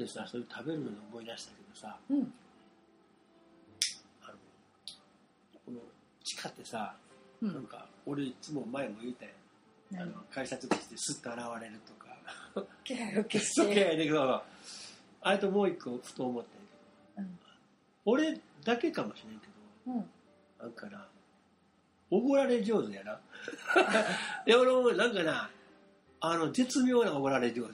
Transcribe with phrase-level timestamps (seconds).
[0.00, 2.32] でさそれ食べるのに思い出したけどさうん。
[4.22, 4.32] あの
[5.66, 5.78] この
[6.24, 6.94] 地下ってさ、
[7.42, 7.52] うん。
[7.52, 9.32] なんか俺いつも前も言うたよ。
[9.92, 11.92] あ何の改札口ですっと現れると
[12.62, 12.66] か。
[12.82, 13.72] 気配を消して。
[13.72, 14.42] いだけど
[15.20, 16.44] あれともう一個ふと思っ
[17.14, 17.28] たんや
[18.06, 18.16] けど。
[18.16, 18.22] うん。
[18.22, 19.46] 俺だけかもしれんけ
[19.86, 20.10] どうん。
[20.58, 21.06] なんかな
[22.10, 23.20] おごられ上手やな。
[24.46, 25.50] で俺もなんかな
[26.20, 27.72] あの絶妙なおごられ上手やな。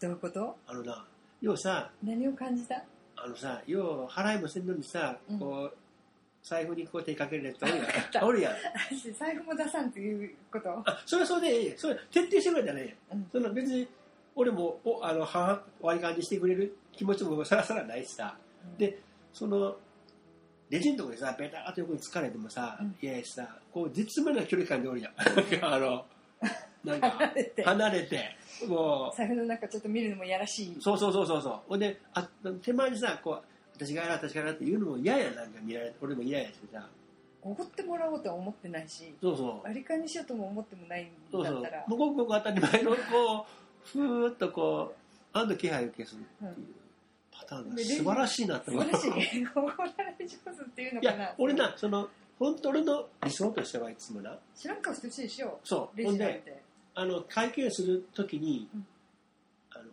[0.00, 0.56] どういうこと？
[0.68, 1.04] あのな
[1.44, 2.82] 要はさ何を感じた？
[3.16, 5.38] あのさ要は払いもせんのにさ、うん。
[5.38, 5.76] こう
[6.42, 8.20] 財布にこう手かけるやつおるや た。
[8.22, 8.54] んおるやん。
[8.90, 13.28] 私財布も出さんっていうことあそれはそれでええそれ徹底してくれたらね、うん。
[13.30, 13.86] その別に
[14.34, 18.36] 俺もおあの母割り勘にしてくれる気持ちもさらさらないしさ。
[18.78, 18.98] で
[19.32, 19.76] その
[20.70, 22.96] レジのとこでさベターっと横に疲れてもさ、うん。
[23.02, 25.12] いやいやさこう絶妙な距離感でおるやん。
[25.62, 26.06] あの
[26.84, 27.62] なんか離れて。
[27.64, 28.36] 離れて
[28.68, 29.16] もう。
[29.16, 30.76] 財布の中ちょっと見るのもやらしい。
[30.80, 31.60] そうそうそうそうそう。
[31.68, 32.28] ほんであ
[32.62, 33.42] 手前にさこう
[33.74, 35.96] 私がやら私がやらって言うのも嫌やなんか見られて。
[36.00, 36.86] 俺も嫌やしさ。
[37.42, 39.14] おごってもらおうとは思ってないし。
[39.20, 39.64] そうそう。
[39.64, 41.62] 割り勘にしようとも思ってもないんそうそう。
[41.62, 46.54] だったらもうごくごく当たり前のこうふーっとこうあんと気配を消すっていう
[47.32, 48.84] パターンがで素晴らしいなと思う。
[48.84, 49.30] 素晴らしい。
[50.18, 51.22] れ上手っていうのいかな。
[51.24, 54.38] や俺なその本当俺の理想としてはいつもな。
[54.54, 55.60] 知らん顔してほしいでしょ。
[55.64, 55.98] そう。
[55.98, 56.62] レほんでジなんて
[56.94, 58.86] あの会計するときに、うん
[59.70, 59.84] あの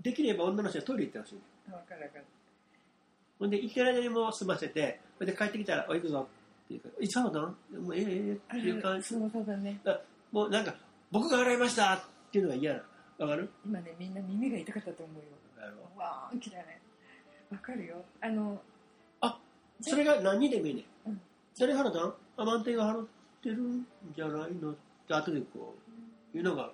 [0.00, 1.38] できれば女の人はトイレ行ってほしい。
[1.66, 2.24] 分かる分かる。
[3.38, 6.28] ほんで行ってる間にもう済ませてほんで帰ってきたら「おい行くぞ」
[6.66, 7.46] って言うから「いつ払うたの
[7.80, 9.80] もうええええ」ってあいう感じるそうだね
[10.32, 10.74] もうなんか
[11.10, 12.82] 僕が払いましたっていうのが嫌な
[13.18, 16.80] わかる今ねみんな耳が痛かったと思うよわーん嫌い
[17.50, 18.60] わかるよあの
[19.20, 19.40] あ
[19.80, 21.20] それが何でもいいね、うん
[21.58, 23.06] 誰払ったんあ満点が払っ
[23.42, 23.84] てるん
[24.14, 24.74] じゃないのっ
[25.08, 25.87] て後でこう
[26.38, 26.70] いうのが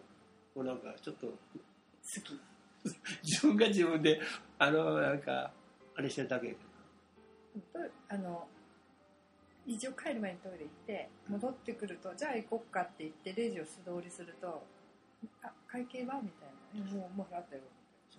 [0.55, 1.33] こうなんかちょっと好
[2.23, 2.41] き
[3.23, 4.20] 自分が自分で
[4.59, 5.51] あのなんか
[5.97, 6.57] あれしてるだけ
[8.09, 8.47] あの
[9.67, 14.63] 一応帰る前にトイレ行って戻ってくるとじゃあ行こっかって言ってレジを素通りすると
[15.42, 16.55] あ会計はみたいな。
[16.92, 17.63] もうもう払ったよ。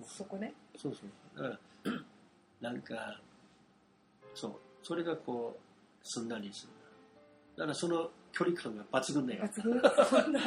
[0.06, 0.53] そこね。
[0.77, 1.44] そうそう。
[1.44, 1.91] だから
[2.72, 3.19] なんか
[4.33, 4.56] そう。
[4.81, 6.73] それがこうすんなりする。
[7.57, 9.44] だからその距離感が抜群だよ。
[9.46, 9.81] 抜群？
[10.23, 10.40] そんな？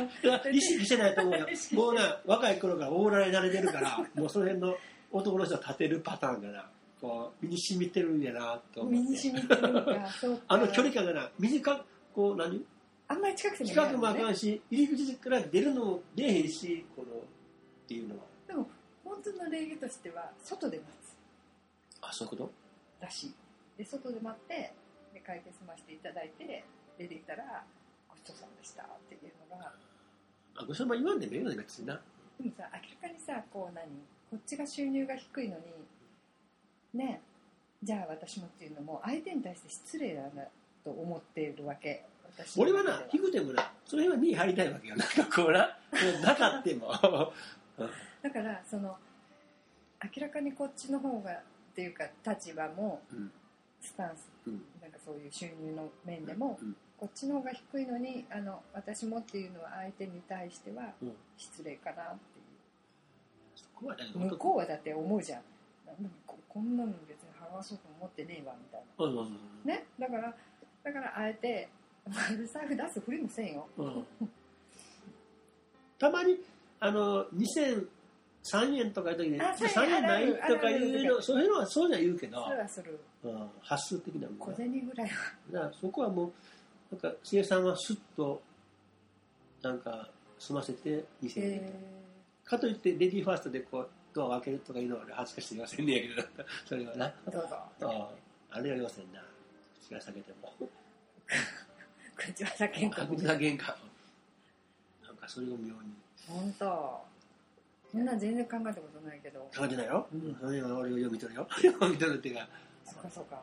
[0.53, 1.47] 意識してないと思うよ。
[1.73, 4.77] もうな若い頃からオーラに慣れてるから もうその辺の
[5.11, 9.09] 男の人は立てるパターンがなこう身に染みてるんやなと思身って。
[9.11, 10.43] に染みてるのか そうか。
[10.49, 11.85] あの距離感がな短く
[12.15, 12.65] こう何？
[13.11, 17.21] あんまり近くても近くもあかねんし入り口から出るのも出えへんしこのっ
[17.89, 18.25] ていうのは。
[18.47, 18.69] でも
[19.03, 21.17] 本当の礼儀としては外で待つ。
[22.03, 22.53] あそういうこと？
[23.01, 23.35] らしい。
[23.79, 24.75] で外で待って
[25.15, 26.65] で会計済ましていただいて
[26.99, 27.65] 出てきたら
[28.29, 29.73] ごちそうさまでしたっていうのが。
[30.57, 32.01] あごちそうさま言わんでもいいのね別にな。
[32.39, 33.85] でもさ明らかにさこう何
[34.31, 35.63] こっちが収入が低いのに
[36.95, 37.23] ね
[37.83, 40.45] じゃあ私もっていうのも相手に対して失礼だな
[40.85, 42.05] と思っているわけ。
[42.37, 44.97] 私の俺はな低くてもなその辺は2位入りたいわけよ。
[44.97, 45.79] なんかこうな
[46.23, 46.93] なかっても。
[48.23, 48.97] だからその
[50.05, 51.43] 明らかにこっちの方がっ
[51.75, 53.33] ていうか立場もうん。
[53.81, 54.65] スタンスうん。
[54.83, 61.13] なんかそういう収入の面でも、うんこっちの方が低いのにあの私もっていうのは相手に対してはうん。
[61.37, 62.19] 失礼かなってい
[63.55, 64.19] そこはねう。
[64.19, 65.43] 向こうはだって思うじゃん。
[65.87, 69.33] なんだここんなの別に払わそうと思ってねえわみたいそうそうそう
[69.69, 69.85] なね？
[69.99, 70.35] だから
[70.85, 71.69] だからあえて
[72.09, 72.19] まあ
[72.53, 73.69] 財布出すふりもせんよ。
[73.79, 74.05] うん。
[75.99, 76.37] たまに
[76.81, 77.87] あの2003
[78.87, 80.27] 円とかいう時にあそう3円ない？
[80.49, 82.99] とかいうのそういうのはそうじゃ言うけどそれはする。
[83.25, 85.15] うん発数的なも小の銭ぐらいは。
[85.53, 86.33] だからそこはもう
[86.91, 88.43] なんか生さんはスッと
[89.63, 91.99] なんか済ませて店に入れたえ
[92.45, 95.95] かといってレディーファーストでこうドアを開けるとかいうのは俺恥ずかしい言わせんね。
[95.97, 96.29] やけど
[96.67, 97.07] それはな。
[97.27, 97.49] ー、どうぞ。
[97.83, 98.11] あ
[98.51, 98.61] あ。
[98.61, 99.23] れは言わせんな。
[99.81, 100.55] 口が裂けても。
[102.17, 103.75] 口は避けんと確実な玄関
[105.05, 105.95] なんかそれを妙に。
[106.27, 107.05] 本当。
[107.93, 109.41] そんなん全然考えたことないけど。
[109.41, 110.37] 考えてないよ、うん。
[110.41, 111.47] それは俺を読み取るよ。
[111.51, 112.49] 読み取るっていうか。
[112.85, 113.43] そうかそうか。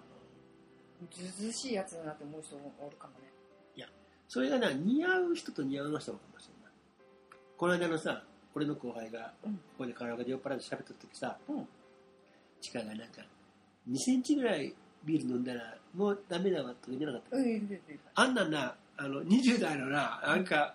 [1.11, 3.34] ずずしいやつだなって思う人もおるかもね
[4.27, 6.73] それがな似合う人と似合うの人かもしれない。
[7.57, 8.23] この間のさ
[8.53, 9.53] 俺の後輩がうん。
[9.53, 11.67] ここでカラオケで酔っ払って喋った時さ、うん。
[12.61, 13.21] 力がなんか
[13.89, 14.73] 2センチぐらい
[15.03, 17.21] ビール飲んだらもうダメだわとか言ってなかっ
[18.15, 18.21] た？
[18.21, 20.73] あんなんなあの20代のななんか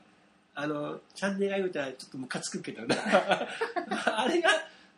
[0.54, 2.96] あのチャンネルが言うたらちょっとムカつくけどな。
[4.18, 4.50] あれが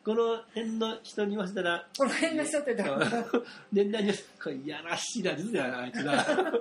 [0.05, 3.01] この辺の人に言わせたらこの辺の人ってどう
[3.73, 4.13] 年代に
[4.43, 6.53] これいやらしいな実だよなあいつな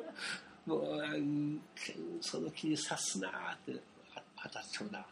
[0.66, 0.82] もう
[2.22, 3.82] その気にさすなーって
[4.16, 5.06] あ当たっちゃうな。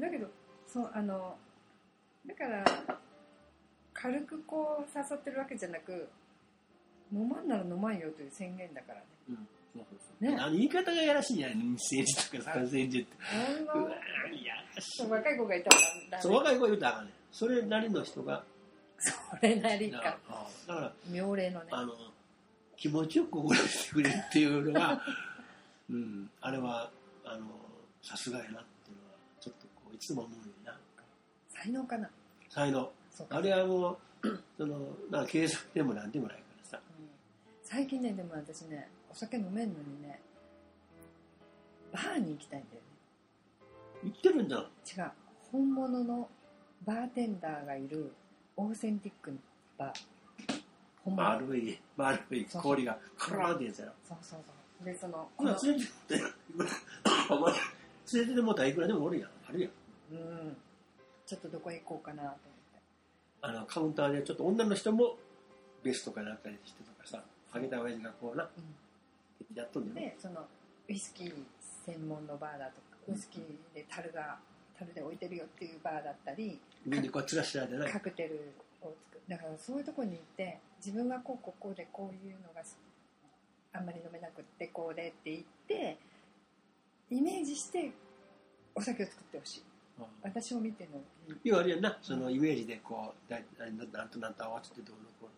[0.00, 0.28] だけど
[0.66, 1.36] そうあの
[2.26, 2.64] だから
[3.92, 6.08] 軽くこう誘ってるわけじゃなく
[7.12, 9.06] 飲まんなら飲まんよという宣言だからね。
[9.28, 13.16] うん言い方がやらしいんじゃないの2センチとか3センチって
[13.64, 15.06] うわーやらしい。
[15.06, 15.70] 若い子がいた
[16.16, 17.10] らそう若い子言うたらあかんね。
[17.10, 18.44] んそれなりの人が。
[18.98, 20.18] それなりだか
[20.68, 21.66] だから妙齢のね。
[21.70, 21.94] あの
[22.82, 25.00] 気持ちよくてくれるっていうのが、
[25.88, 26.90] うん、あれは
[27.24, 27.46] あの
[28.02, 30.76] さすがやなっていうのはちょっとこういつも思うよな。
[31.48, 32.10] 才能かな。
[32.48, 32.92] 才能。
[33.30, 33.98] あれはもう
[34.58, 36.80] そのな警察でもなんでもないからさ。
[36.98, 37.08] うん。
[37.62, 40.20] 最近ねでも私ねお酒飲めんのにね
[41.92, 42.88] バーに行きたいんだよね。
[44.02, 44.56] 言ってるんだ。
[44.56, 45.12] よ違う。
[45.52, 46.28] 本物の
[46.84, 48.12] バーテンダーがいる
[48.56, 49.38] オーセンティックな
[49.78, 50.04] バー
[51.10, 54.52] 丸い丸い氷がカラーってやつやろそうそうそ
[54.82, 54.84] う。
[54.84, 56.24] でそのほな連れてって
[57.30, 59.30] お前連れてってもうたらいくらでもおるやん。
[59.48, 59.70] あるやん。
[60.12, 60.56] うん。
[61.26, 62.42] ちょっとどこへ行こうかなと思って。
[63.42, 65.16] あのカウンターでちょっと女の人も
[65.82, 68.48] ベストかなんかしてとかさハゲた親父がこうな
[69.54, 70.46] やっとんだよでその
[70.88, 71.34] ウイスキー
[71.84, 74.38] 専門のバーだとかウイスキーで樽が
[74.78, 77.88] 樽で置いてるよっていうバーだったり上にこうつらしらでな。
[77.88, 78.52] いカクテル
[78.88, 82.62] を作るだからそういうとこに行って自分がこうここでこういうのが
[83.72, 85.98] あんまり飲めなくってこうでって言って
[87.10, 87.92] イメージして
[88.74, 89.62] お酒を作ってほしい。
[90.22, 91.00] 私を見ての。
[91.44, 91.98] 要はあれやんな。
[92.02, 93.44] そのイメージでこうだい
[93.92, 95.28] なんとなんと合わせてどうのこ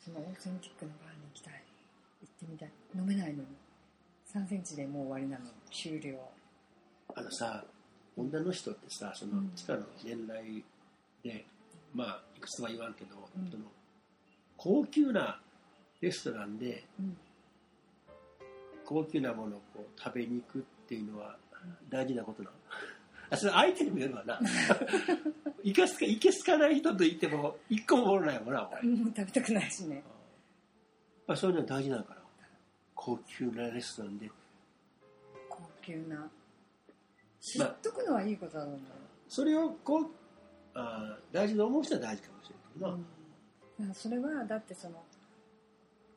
[0.00, 1.62] そのオーセンティックなバーに行きたい。
[2.22, 2.70] 行ってみたい。
[2.94, 3.48] 飲めないのに。
[4.32, 6.14] 3センチでもう終わりなの終了。
[6.14, 6.16] う
[7.14, 7.64] あのさ
[8.16, 10.64] 女の人ってさそのうん地下の年代
[11.22, 11.44] で
[11.94, 13.50] まあいくつとは言わんけど、うん。
[13.50, 13.64] その
[14.56, 15.40] 高級な
[16.00, 17.16] レストランでうん。
[18.84, 21.36] 高級なものをこう食べに行くっていうのは
[21.88, 22.56] 大事なことなの。
[23.30, 24.40] あそれ相手にもよるわな。
[25.62, 30.02] いかすかいけすかない人といても一個もおらないもんな俺もう食べたくないしね。
[31.26, 32.22] まあ、そういうのは大事だから
[32.94, 34.30] 高級なレストランで。
[35.48, 36.30] 高級な。
[37.40, 38.80] 知っとくのはいいことだと思う、
[39.28, 40.10] それをこう
[40.74, 42.98] あー大事と思う人は大事かもしれないけどな、
[43.88, 43.94] うん。
[43.94, 45.02] それはだってその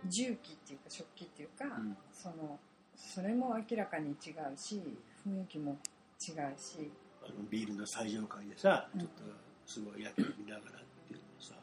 [0.05, 1.97] 重機っていうか食器っていうか、うん。
[2.13, 2.59] その
[2.95, 4.15] それも明らかに違う
[4.55, 4.81] し
[5.27, 5.77] 雰囲気も
[6.21, 6.91] 違うし、
[7.23, 9.01] あのビールの最上階でさ、うん。
[9.01, 9.23] ちょっと
[9.65, 11.55] すごい夜景見ながらっていうのもさ、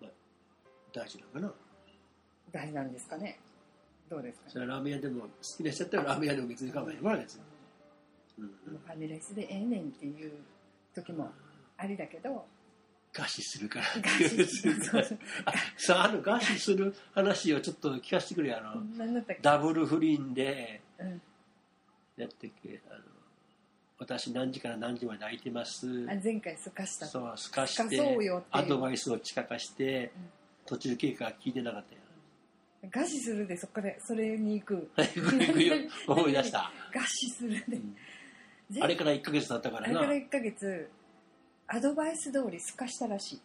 [0.00, 0.10] まあ、
[0.92, 1.52] 大事なのかな。
[2.52, 3.40] 大事なんですかね。
[4.08, 7.57] どうですかそれはラーメン屋でも好きな人やったらラーメン屋でも別に構わないわ別に、うんうん
[8.38, 10.32] ファミレスでええねんっていう
[10.94, 11.30] 時も
[11.76, 12.46] ありだけど
[13.12, 13.86] 餓死するから。
[13.86, 14.70] 餓死そ
[15.00, 15.18] うそう。
[15.46, 18.82] あさああの餓死する話をちょっと聞かせてくれあの、
[19.40, 21.22] ダブル不倫でうん、
[22.16, 23.00] やってっけあの
[23.98, 26.06] 私何時から何時まで空いてます。
[26.08, 27.06] あ前回すかした。
[27.06, 28.00] とそうすかして
[28.50, 30.30] アドバイスを近かして、うん。
[30.66, 32.00] 途中経過聞いてなかったよ。
[32.92, 34.88] 餓死するでそこでそれに行く。
[34.96, 35.74] 行くよ
[36.06, 37.94] 思い出した、 餓死するで、うん。
[37.94, 37.98] ぜ
[38.80, 40.00] あれから1ヶ月経ったからな。
[40.00, 40.90] あれから1ヶ月
[41.66, 43.40] アドバイス通りすかしたらしい。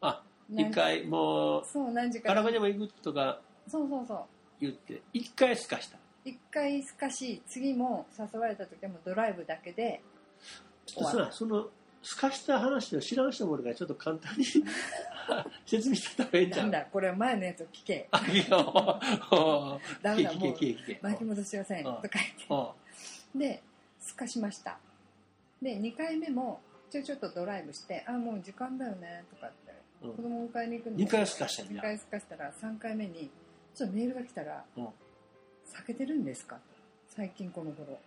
[0.00, 2.28] あなん一回もうそう何時か。
[2.28, 4.18] らカラバでも行くとかそうそうそう。
[4.60, 5.98] 言って一回すかした。
[6.24, 10.00] 一回すかし次も誘われた時はもうドライブだけで。
[10.86, 11.68] ちょっとさその
[12.02, 14.44] すかした話を知らん人もおるからちょっと簡単に
[15.66, 16.70] 説明してた方がいいんちゃうん。
[16.70, 18.08] なだこれは前のやつを聞け。
[18.10, 19.00] あいいよ
[20.00, 20.92] ダメだ聞もうけ聞け聞け。
[20.92, 21.86] 聞け巻き戻しません。
[21.86, 22.46] うんとか言って。
[23.34, 23.62] うんで
[24.10, 24.78] すかしました。
[25.62, 30.14] で2回目もちょちょっとドライブしてあもう時間だよねとかってうん。
[30.14, 33.30] 子供を迎えに行くん二回すかしたん2や回すかしたら3回目に
[33.74, 34.84] ちょっとメールが来たらうん
[35.70, 36.62] 「避けてるんですか?」と
[37.08, 37.98] 最近この頃。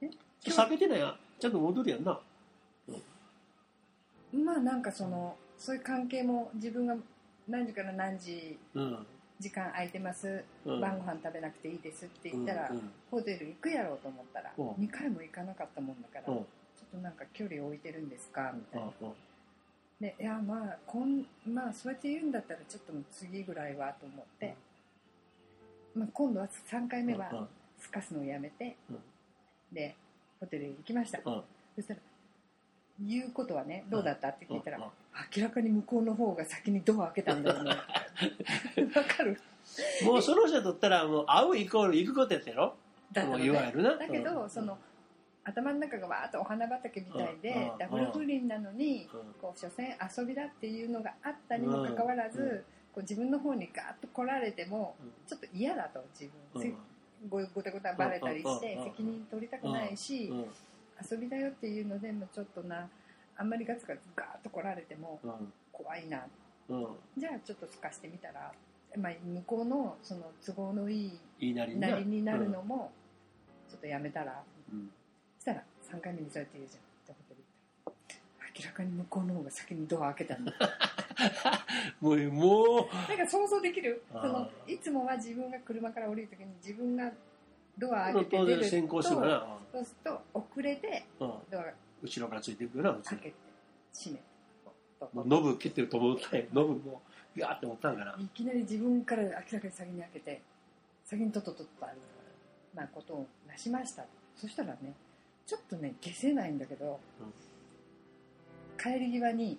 [0.00, 2.20] 避けてないやちゃんと戻るやんな。
[4.32, 6.96] まあなんかそのそういう関係も自分が
[7.48, 9.06] 何時から何時うん
[9.40, 10.80] 時間空いてます、うん。
[10.80, 14.70] 晩ご飯食べなくていいですって言ったら、うんホテル行くやろうと思ったら、うん。
[14.72, 16.38] 2回も行かなかったもんだから、うん。
[16.40, 19.12] ちょっとなんか距離を置いてるんですかみたいな、うん
[20.00, 24.54] でいやまあこんまあそうやって言うんだったらちょっともう次ぐらいはと思って、
[25.92, 27.48] まあ、今度は3回目はうん
[27.80, 28.98] すかすのをやめて、うん。
[29.72, 29.96] で
[30.40, 31.42] ホテルに行きました、うん。
[31.74, 32.00] そしたら
[33.00, 34.78] 言うことはねどうだったって聞いたら、
[35.36, 37.70] 明らかに向こうの方が先にドア開けたんだよね。
[37.70, 37.76] わ
[39.04, 39.40] かる？
[40.04, 42.74] もうその人とったらもう会うイコール行くことやったやろもう
[43.14, 43.96] だったいわゆるな。
[43.96, 44.50] だけど、うん。
[44.50, 44.78] その
[45.44, 49.20] 頭の中がわーっとお花畑みたいで、ダブル不倫なのに、うん。
[49.40, 52.64] こう所詮遊びだっていうのがあったにもかかわらず、
[52.94, 55.12] こう自分の方にガーッと来られてもうん。
[55.26, 56.74] ちょっと嫌だと自分、
[57.28, 60.44] ごごたごたバレたりして責任取りたくないし、うん
[61.10, 62.88] 遊びだよっていうのでもちょっとな
[63.36, 65.52] あんまりガツガツガーッと来られてもうん。
[65.72, 66.26] 怖いな。
[66.68, 66.86] うん。
[67.16, 68.52] じゃあちょっと透かしてみたら、
[68.96, 71.74] まあ、向こうのその都合のいい言いなり
[72.04, 72.50] になる。
[72.50, 72.90] のも
[73.68, 74.90] ちょっとやめたら、うん。
[75.38, 75.62] そしたら
[75.92, 76.82] 3回目にそうやって言うじゃん。
[76.82, 77.44] ってホテル
[77.86, 78.14] 行った
[78.44, 80.52] ら明らかに向こうの方が先にドア開けたんだ
[82.00, 84.02] もうもなんか想像できる？
[84.12, 87.12] そのいつもは自分が車から降りる時に自分が
[87.78, 91.64] ドアう開けて当出る然先行するかとらそうすると遅れてドア
[92.02, 93.34] 後ろからついていくよな普通開けて
[93.94, 94.24] 閉めて
[95.28, 97.02] ノブ蹴ってると思ったよノブも
[97.36, 100.42] うガーって思ったんかないきなり自分から明らかに先に開けて
[101.04, 101.96] 先にとっとっとっとある
[102.74, 104.04] まあことをなしました。
[104.36, 104.94] そしたらね
[105.46, 107.32] ちょっとね消せないんだけど、うん。
[108.80, 109.58] 帰り際に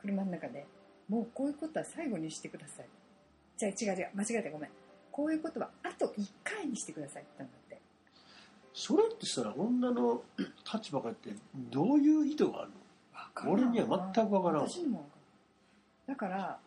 [0.00, 0.66] 車の中で
[1.08, 2.86] もうこういうことは最後にしてください。
[3.56, 4.70] じゃあ違う違う間違えたごめん
[5.16, 6.12] こういうことはあと1
[6.44, 7.80] 回にしてくださいって言ったんだって。
[8.74, 10.22] それってさ女の
[10.70, 12.70] 立場からってどういう意図がある
[13.46, 13.52] の？
[13.52, 14.98] 俺には全くわからん私にも
[16.06, 16.38] わからん。
[16.38, 16.58] だから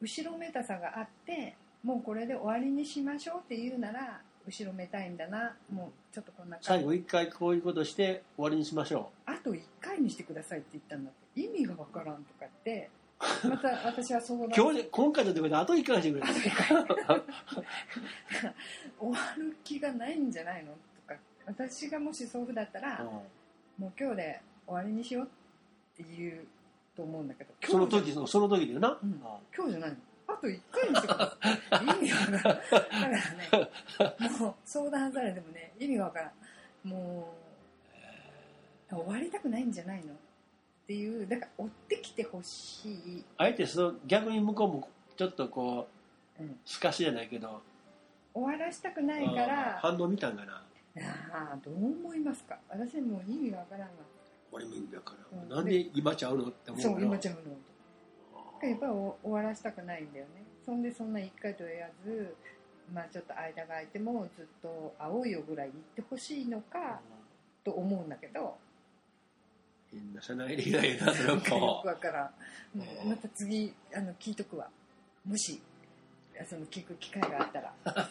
[0.00, 5.54] 後ろめたさがあってもうこれで終わりにしましょうって言うなら後ろめたいんだな。
[5.70, 6.68] もうちょっとこんな感じ。
[6.68, 11.40] 最後一回こういうことして終わりにしましょあと1回にしてくださいって言ったんだって。
[11.42, 12.88] 意味がわからんとかって
[13.48, 16.22] また私はそう今日で今回のところであと一回してくれ。
[18.98, 20.72] 終わる気がないんじゃないの？
[20.72, 21.14] とか。
[21.46, 23.06] 私がもしそうだったら、うん。
[23.06, 25.26] もう今日で終わりにしようっ
[25.96, 26.46] て言う
[26.96, 27.52] と思うんだけど。
[27.64, 29.20] その時そのその時だよな、うん。
[29.56, 29.96] 今日じゃないの。
[30.28, 32.60] あと1回にしてください意味わからんだか
[32.98, 33.08] ら
[34.28, 36.26] ねもう相談されてもね意味がわから
[36.84, 36.88] ん。
[36.88, 37.34] も
[38.92, 40.14] う終わりたくないんじゃないの？
[40.88, 45.86] っていうだから追ってきてほしい、あえてその逆に向こうもちょっとこ
[46.40, 47.60] ううん、すかしじゃないけど
[48.32, 49.78] 終わらしたくないから。
[49.82, 50.62] 反応見たんかな。
[51.30, 52.56] ああどう思いますか？
[52.70, 53.88] 私はもう意味がわからんわ。
[54.50, 55.48] 俺も意味だから、うん。
[55.48, 58.70] なんで今ちゃうのって思うそう今ちゃゃうの。
[58.70, 60.44] やっぱり終わらしたくないんだよね。
[60.64, 62.34] そんでそんな一回と言わず
[62.94, 67.00] まあちょっと間が空いてもずっと会おうよぐらい言ってほしいのか
[67.64, 68.56] と思うんだけど
[69.92, 71.54] 変な社内恋愛やなそれなんか。
[71.54, 72.30] よもくわからん。
[73.04, 74.68] うんまた次あの聞いとくわ。
[75.26, 75.60] もし
[76.48, 77.72] その聞く機会があったら。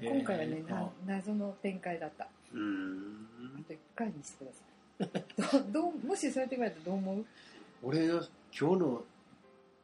[0.00, 2.24] 今回はね、えーな謎の展開だった。
[2.24, 3.64] あうーん。
[3.66, 5.24] と1回にしてください。
[5.52, 7.24] どうどうもしそうやって言われたらどう思う？
[7.82, 8.14] 俺の
[8.58, 9.04] 今日の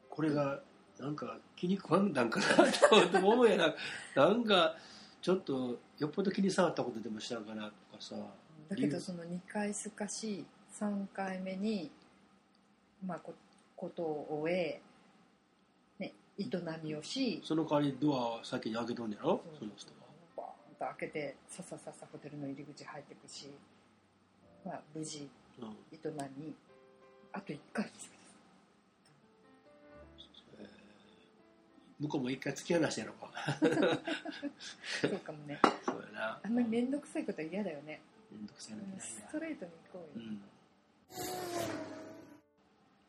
[0.09, 0.61] これが
[0.99, 2.73] なんか気に食わんなんかな
[3.11, 3.75] と思うやな。
[4.17, 4.77] なんか
[5.21, 8.17] ちょっとよっぽど気に障ったことでもしたんかなとかさ。
[8.69, 10.45] だけどその2回すかし
[10.83, 11.93] 3回目に、
[13.07, 13.33] まあ、こ
[13.77, 14.81] ことを終え、
[16.01, 16.45] ね、営
[16.83, 19.41] みをしその代わりドアを先に開けとんやろ？
[19.45, 19.97] そうその人は。
[20.37, 23.49] バーンと開けてささささホテルの入り口入っていくし、
[24.65, 25.29] まあ、無事
[25.61, 25.69] うん。
[25.69, 26.53] 営み
[27.33, 28.11] あと1回です。
[30.59, 30.69] えー
[32.01, 33.31] 向こうも一回突き放してやろうか。
[35.01, 35.61] そうかもね。
[35.87, 36.41] そうやな。
[36.43, 38.01] あんまり面倒くさいことは嫌だよね、
[38.33, 38.47] めん。
[38.47, 40.43] どくさいなうんストレートに行こうよ、うん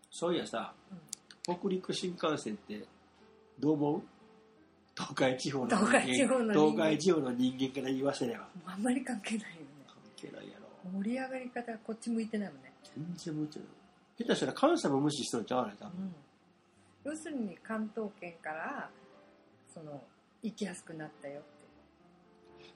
[0.09, 0.73] そういやさ、
[1.43, 2.85] 北陸新幹線って
[3.59, 4.01] どう思う？
[4.95, 5.87] 東海地方の人間。
[5.87, 6.53] 東海地方の人間。
[6.53, 8.39] 東海地方の人間から言わせれば。
[8.39, 9.67] もうあんまり関係ないよね。
[9.87, 10.91] 関係ないやろ。
[10.91, 13.65] 盛り上がり方がこっち向いてないもんね、全然無茶だ
[14.17, 16.13] 下手したら関西も無視しとんちゃうあれ多分、
[17.05, 18.89] うん、要するに関東圏から
[19.73, 20.03] その
[20.43, 21.49] 行きやすくなったよって。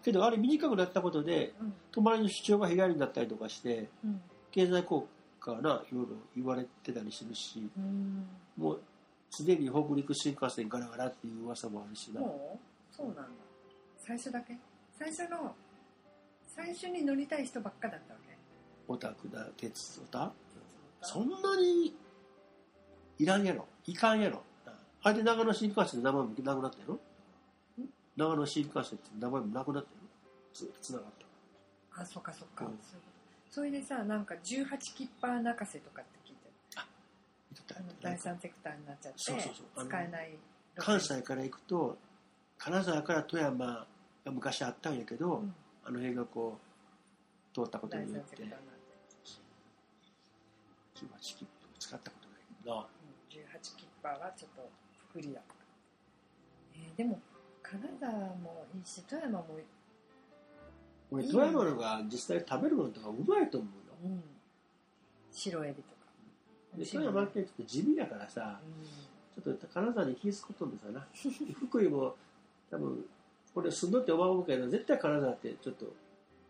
[0.03, 1.73] けどあれ短くなったことでうん。
[1.91, 4.21] 泊まりの主張が日帰りになったりとかしてうん。
[4.51, 5.07] 経済効
[5.47, 8.27] 果がないろいろ言われてたりするしうん。
[8.57, 8.81] もう
[9.29, 12.21] すでに北陸新幹線ガラガラっていう噂もあるしな。
[12.21, 12.95] もう？
[12.95, 13.23] そうなんだ。
[13.97, 14.57] 最初だけ？
[14.97, 15.55] 最初の
[16.47, 18.35] 最初に乗りたい人ばっかだったわけ？
[18.87, 20.31] オタクだ鉄オタ？
[21.01, 21.95] そんなに
[23.19, 23.67] いらんやろ。
[23.85, 24.43] いかんやろ。
[25.03, 26.99] あれで長野新幹線の名前もなくなったやろ？
[28.15, 29.97] 長野新幹線って名前もなくなったや
[30.67, 30.67] ろ？
[30.81, 31.07] つながっ
[31.93, 32.01] た。
[32.01, 32.71] あそっかそっか、うん。
[32.81, 33.16] そういうこと
[33.49, 36.37] それでさなんか18キッパー泣かせとかって聞いて
[38.01, 39.87] 第三セクターになっちゃってそうそうそう。
[39.87, 40.37] 使えない。
[40.75, 41.97] 関西から行くと
[42.57, 43.87] 金沢から富山
[44.25, 45.55] が昔あったんやけど、うん。
[45.83, 46.57] あの辺がこ
[47.51, 48.59] う通ったこと第によって三セクター
[51.41, 51.45] 18
[51.79, 52.81] 使ったことないけどな。
[52.81, 52.87] うん
[53.37, 54.69] 18キッパーはちょっと
[55.13, 55.41] 不利だ
[56.73, 57.19] えーでも
[57.61, 59.59] 金沢もいいし富山も、
[61.11, 64.11] 俺いいね富山のが実際食べるものとかうまいと思うよ。
[64.11, 64.23] うん、
[65.31, 65.87] 白エビとか。
[66.77, 68.59] で富山ってちょっと地味だからさ
[69.37, 71.05] うちょっと金沢に気づくことんでさな。
[71.59, 72.15] 福井も
[72.69, 73.05] 多分
[73.55, 75.85] 俺住んどって思うけど絶対金沢ってちょっと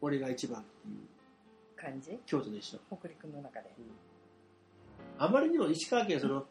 [0.02, 0.96] 俺が一番っていう。
[1.80, 2.18] 感じ？
[2.26, 3.72] 京都でしょ、北陸の中で。
[3.78, 3.86] うん。
[5.24, 6.44] あまりにも石川県その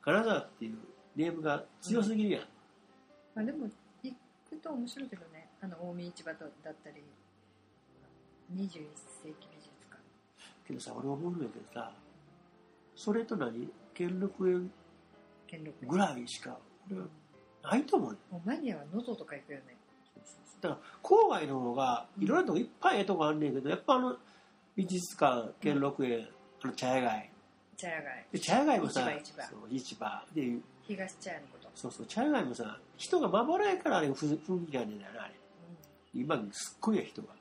[0.00, 0.78] 金沢っていう
[1.14, 2.42] ネームが強すぎるやん、
[3.34, 3.68] まあでも
[4.02, 4.14] 行
[4.48, 5.50] くと面白いけどね。
[5.60, 7.04] あの近江市場だったり
[8.54, 10.02] 21世紀美術館。
[10.66, 11.92] けどさ俺思うんだけどさ
[12.96, 13.68] それと何？
[13.94, 14.70] 兼六園
[15.46, 15.88] 兼六園。
[15.88, 16.56] ぐらいしか
[16.90, 17.02] 俺うん。
[17.62, 18.18] はないと思うよ。
[18.30, 19.76] もうマニアは喉とか行くよね。
[20.60, 24.16] だから郊外の方がいろんなとこいっぱいええとこあんねんけどやっぱあの
[24.76, 26.28] 美術館兼六園、
[26.62, 27.30] あの茶屋街。
[27.76, 28.26] 茶屋街。
[28.32, 30.24] で茶屋街もさ市場市場。
[30.34, 35.34] で東茶屋のこと、そうそう茶屋街もさ人がまばらやからあれふ雰囲気あるんだよなあれ。
[36.14, 36.20] うん。
[36.20, 37.28] 今すっごいや人が。
[37.28, 37.39] 結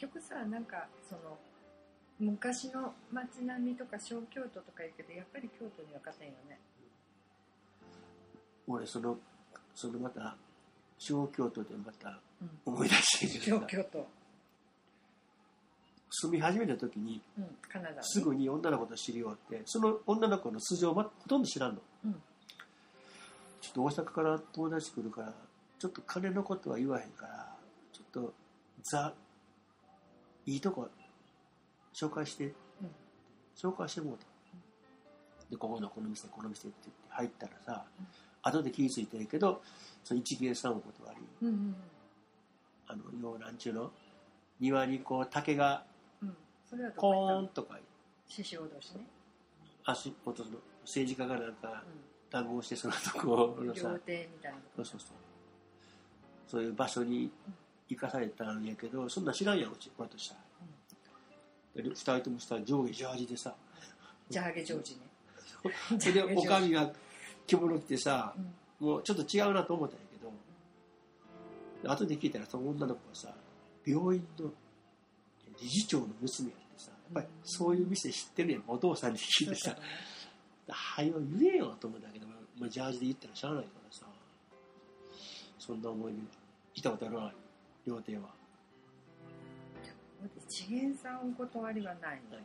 [0.00, 1.36] 局さなんかその
[2.18, 6.58] 昔の街並みとか小京都とか言うけどやっぱり京都には勝てんよね。
[8.66, 9.18] 俺その
[9.74, 10.36] そのまた
[10.98, 14.06] 小京都でまたうん思い出してるけ小どさ京都。
[16.12, 18.00] 住み始めた時にうん金沢ね。
[18.02, 22.12] すぐに女の子と知り合ってその女の子の素性を、ま、ほとんど知らんの、うん。
[23.60, 25.32] ちょっと大阪から友達来るから
[25.78, 27.56] ちょっと金のことは言わへんから
[27.92, 28.34] ちょっと
[28.82, 29.14] ザ
[30.52, 30.88] いいとこ
[31.94, 32.52] 紹介して、うん。
[33.56, 34.24] 紹介してもうた、
[35.50, 38.06] でここのこの店この店って言って入ったらさ、うん。
[38.42, 39.62] 後で気づいてるけど
[40.02, 41.76] その一芸さんお断りうんうん
[42.88, 43.90] あのようなんちゅうの？
[44.58, 45.84] 庭にこう竹が
[46.22, 46.28] うん。
[46.28, 46.36] うん
[46.68, 47.78] それはどコこ行っンとか。
[48.28, 49.06] 獅子おどしね、
[49.84, 50.50] 足元の
[50.84, 53.88] 政治家がなんかう談合してそのとこん、ろのさ。
[53.88, 55.10] 料亭みたいなそうそうそう。
[56.46, 57.30] そういう場所に
[57.90, 61.82] 行かされたんやけどそんなん知らんやんうちこうやとしたら。
[61.82, 63.54] で二人ともさ上下ジャージでさ。
[64.28, 65.00] ジャーゲジョージね。
[65.98, 66.92] そ れでおかみが
[67.46, 68.34] 着物着てさ
[68.80, 68.86] うん。
[68.86, 70.32] もうちょっと違うなと思ったんやけど
[71.82, 73.34] で後で聞いたらその女の子がさ
[73.84, 74.50] 病院の
[75.60, 79.76] 理事長の娘やってさやっぱりそういう店知ってるやんお父さんに聞いてさ。
[80.72, 82.26] はよ言えよと思うんだけど、
[82.58, 84.06] まあ、ジャージで言ったらしゃあないからさ
[85.58, 86.22] そんな思い出聞
[86.76, 87.32] いたことあるわ
[87.86, 88.28] 料亭は。
[90.48, 92.38] 一元さんお断りはないの？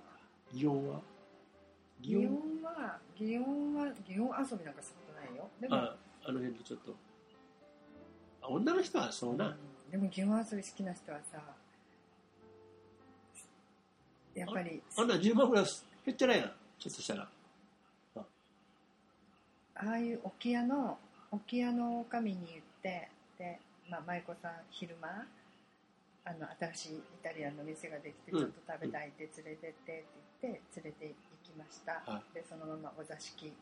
[0.54, 1.02] 祇園は？
[2.02, 2.30] 祇園？
[2.64, 3.42] は祇園
[3.76, 5.50] は祇園遊びなんかしたことないよ。
[5.60, 5.96] でもあ
[6.26, 6.96] あの辺でちょっと。
[8.42, 9.92] あ女の人はそうな、うん。
[9.92, 11.42] でも祇園遊び好きな人はさ
[14.36, 15.66] やっぱりあんな10万ぐらい
[16.06, 16.52] 減ってないやん？
[16.80, 17.28] ちょっとしたら。
[18.16, 18.22] あ。
[19.76, 20.98] あいう沖屋の
[21.32, 25.28] 沖屋のおかみに言ってで、まあ、舞子さん昼間
[26.26, 28.44] あの新しいイタリアンの店ができてちうん。
[28.44, 30.06] ょっと食べたいって連れてって
[30.40, 33.54] って言って連れて行きました、はでそのままお座敷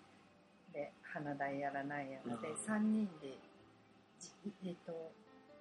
[0.71, 2.55] で花台やらないやらで、うん。
[2.55, 3.35] 3人で
[4.19, 4.31] じ
[4.65, 5.11] えっと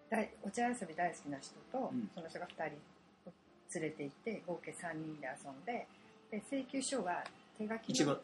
[0.09, 2.09] 大お茶遊び大好きな人と、うん。
[2.15, 2.79] その人が2人
[3.75, 5.87] 連れて行って合計3人で遊んで
[6.31, 7.25] で請求書が
[7.59, 8.17] 手書きの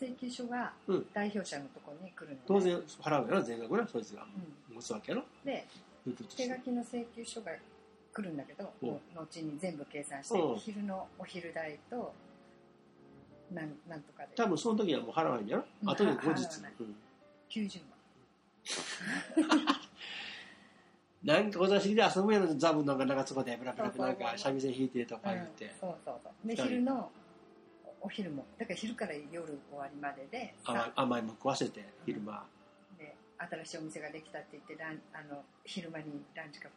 [0.00, 1.06] 請求書がうん。
[1.12, 4.22] 代表者のところに来るの、ね当然払うやろ全額なそいつが。
[4.70, 4.74] うん。
[4.74, 5.24] 持つわけやろ。
[5.44, 5.66] で
[6.36, 7.52] 手書きの請求書が
[8.12, 8.72] 来るんだけど、
[9.14, 10.54] 後に全部計算して、う。
[10.54, 12.14] ん昼のお昼代と
[13.52, 14.30] なんなんとかで。
[14.34, 15.64] 多分その時はもう払わへんやろ。
[15.82, 15.90] うん。
[15.90, 16.44] 後で後日。
[16.80, 16.96] うん。
[17.50, 17.80] 90
[21.24, 27.10] なんかお座敷で遊ぶやろザブのなんか長坪でブラブラなんか三味線弾いてとか万、言って、うん、そうそうそうで昼の
[28.00, 28.46] お昼も。
[28.58, 30.54] だから昼から夜終わりまでで。
[30.94, 32.44] 甘いもん食わせて昼間。
[32.98, 36.68] で新しいお店ができたって言ってランあの昼間にランチか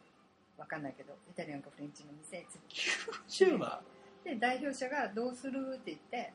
[0.56, 3.80] わかんないけどイタリアンかフレンチの店へ連れて90万
[4.24, 6.32] で代表者がどうするって言って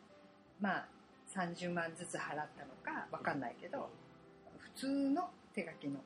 [0.59, 0.85] まあ
[1.33, 3.89] 30万ずつ払ったのかわかんないけど
[4.57, 5.99] 普通の手書きの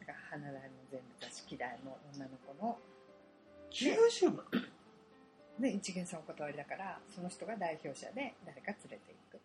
[0.00, 2.78] だから花代も全部座敷代も女の子の
[3.70, 4.44] 90万？
[5.62, 9.40] で一元さんお断りだからその人が代表者で誰か連れていく。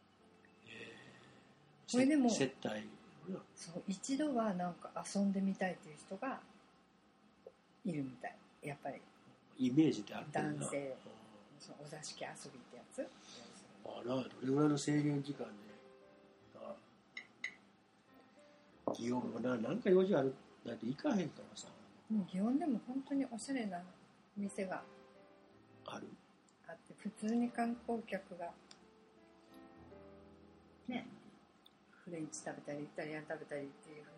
[1.89, 2.85] これでも接待
[3.55, 6.39] そう一度はなんか遊んでみたいっていう人が
[7.85, 8.35] いるみたい。
[8.63, 8.99] やっぱり。
[9.59, 10.95] イメージってある男性。
[11.59, 13.07] そのお座敷遊びってやつ。
[13.85, 15.51] あらどれぐらいの制限時間で
[16.55, 16.61] な
[18.93, 21.67] 祇園もななんか用事あるなんて行かへんからさ。
[22.09, 23.81] もう祇園でも本当におしゃれな
[24.35, 24.83] 店が
[25.87, 26.07] ある。
[26.67, 28.51] あって普通に観光客が
[30.87, 31.07] ね
[32.03, 34.11] フレンチ食べたりイタリアン食べたりっていうふう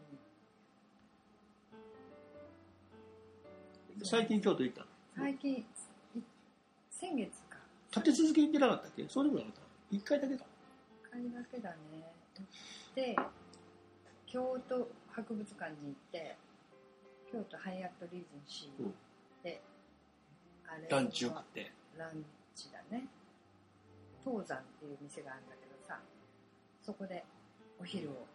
[3.95, 4.05] に。
[4.05, 4.87] 最近京都行ったの？
[5.17, 5.65] 最近い
[6.89, 7.57] 先月か。
[7.91, 9.05] 立て続け行ってなかったっけ？
[9.09, 10.45] そうでもなかった一回だけか。
[11.09, 11.75] 1回だけだね。
[12.37, 12.45] 行っ
[12.95, 13.15] て
[14.25, 16.37] 京都博物館に行って
[17.31, 19.61] 京都ハイアットリージェンシーで、
[20.89, 21.71] ランチを食って。
[21.97, 22.23] ラン
[22.55, 23.07] チだね。
[24.23, 25.99] 東山っていう店があるんだけどさ
[26.81, 27.23] そこで
[27.79, 28.27] お昼を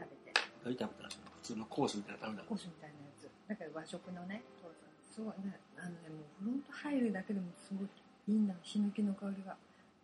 [0.00, 0.40] 食べて。
[0.64, 1.10] 何食べたの
[1.42, 2.48] 普通のコースみたいなの食べたの？
[2.48, 3.28] コースみたいなやつ。
[3.48, 4.88] だから和食のね東山。
[5.08, 7.88] すごいねあのねもうフロント入るだけでもすごい
[8.28, 9.56] いいんだヒノキの香りが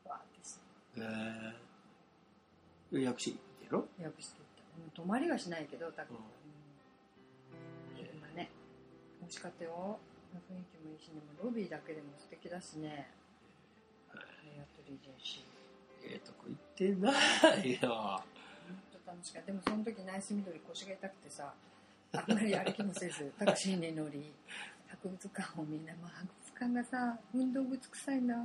[0.04, 1.56] わーってしてへえ
[2.90, 4.62] 予約してやろ予約していった。
[4.78, 6.22] うん泊まりはしないけど多分、うん。
[6.22, 8.50] うん、昼間ね。
[9.20, 9.98] 美味しかったよ
[10.38, 13.08] 雰囲気もいいしねロビーだけでも素敵だしね。
[14.12, 17.10] ハイアットリージェンシーええとこ行ってな。
[17.64, 18.22] いよ本
[19.04, 19.46] 当楽しかった。
[19.46, 21.52] でもその時ナイスミドリ腰が痛くてさ
[22.12, 24.32] あんまり歩きもせず タクシーに乗り
[24.88, 28.36] 博物館を見なもう博物館がさ運動靴臭いんだ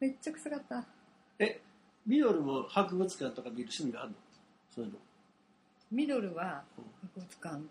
[0.00, 0.84] めっちゃ臭かった。
[1.38, 1.60] え
[2.06, 4.16] ミドルも博物館とか見る趣味があるの？
[4.74, 4.98] そういうの。
[5.90, 6.84] ミドルはうん。
[7.14, 7.62] 博物館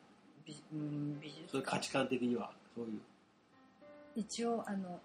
[0.45, 3.01] 美,、うん、美術そういう価値観的にはそういう
[4.15, 4.99] 一応あの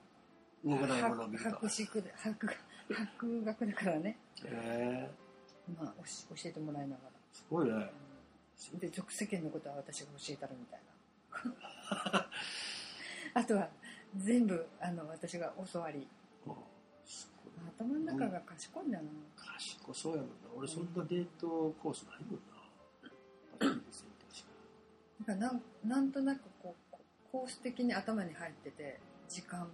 [0.64, 2.46] 動かないものを見ると博士で博
[2.88, 5.10] 博学だからね、へえ
[5.78, 5.94] まあ、
[6.30, 7.10] 教えてもらいながら。
[7.32, 7.72] すごいね。
[8.72, 8.78] うん。
[8.78, 10.80] で俗世間のことは私が教えたるみたい
[12.12, 12.28] な。
[13.40, 13.68] あとは
[14.16, 16.06] 全部あの私が教わり。
[16.46, 16.54] うん。
[17.78, 20.34] 頭の中が賢いんだな、賢そうやもんな。
[20.56, 22.56] 俺そんな伝統コースないもんな。
[23.58, 26.74] バッテリーセンターしかなんかなんなんとなくこうこ
[27.36, 29.68] コース的に頭に入ってて時間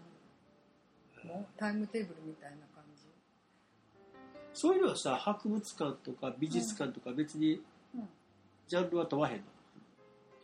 [1.25, 3.05] もタイムテーブルみたいな感じ。
[4.53, 7.63] そういうのはさ博物館とか美術館とか別に
[7.95, 8.09] うん。
[8.67, 9.43] ジャンルは問わへんの？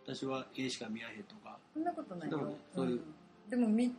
[0.07, 1.59] 私は絵しか見やへんとか。
[1.74, 2.54] そんなことないよ。
[2.72, 3.50] そういううん。
[3.50, 3.92] でもみ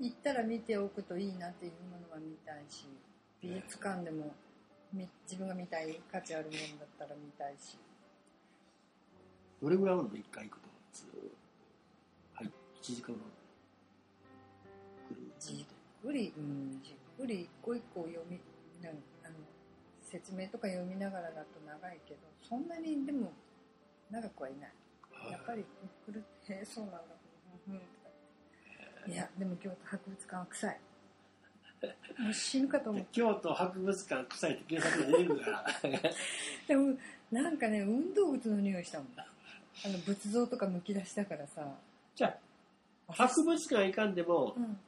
[0.00, 2.86] 行ったら見ておくといいなっていうものは見たいし
[3.40, 4.34] 美術館でも
[4.92, 7.78] み自分が見たい価値あるものだったら見たいし。
[9.62, 10.16] どれぐらいあるの？
[10.16, 11.12] 一回行くとずーっ
[12.88, 13.38] 1時間ぐる
[15.38, 18.40] じっくり、うん、じっくり一個一個読み
[18.82, 18.92] なん
[19.24, 19.34] あの
[20.00, 23.30] 説明とか読みながらだと長いけどそんなにでも
[24.10, 24.72] 長くはいない。
[25.30, 25.64] やっぱり
[26.06, 27.00] 来るへえそうなんだ
[27.68, 27.80] うんうん。
[27.80, 27.84] と
[29.04, 30.80] かいやでも京都博物館は臭い。
[32.18, 33.06] もう死ぬかと思う。
[33.12, 36.10] 京都博物館臭いって検索で出てくるから
[36.66, 36.96] でも
[37.30, 39.08] なんかね運動靴の匂いしたもん。
[39.18, 41.68] あの仏像とかむき出しだからさ。
[42.14, 42.47] じゃあ
[43.08, 44.78] 博物館行かんでもうん